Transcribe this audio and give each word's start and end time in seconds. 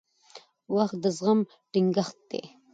•وخت 0.75 0.97
د 1.03 1.05
عزم 1.11 1.39
ټینګښت 1.71 2.17
دی. 2.31 2.43